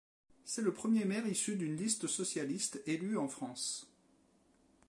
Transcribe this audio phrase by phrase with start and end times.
[0.45, 3.85] C'est le premier maire issu d'une liste socialiste élu en France.